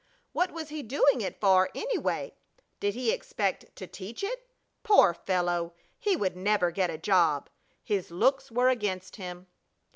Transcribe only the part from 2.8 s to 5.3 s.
he expect to teach it? Poor